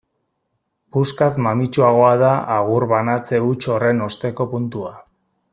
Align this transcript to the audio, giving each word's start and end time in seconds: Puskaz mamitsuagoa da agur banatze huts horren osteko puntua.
Puskaz 0.95 1.27
mamitsuagoa 1.47 2.09
da 2.23 2.33
agur 2.57 2.89
banatze 2.95 3.43
huts 3.49 3.63
horren 3.77 4.05
osteko 4.11 4.53
puntua. 4.57 4.99